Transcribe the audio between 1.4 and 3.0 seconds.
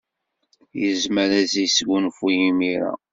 ad yesgunfu imir-a.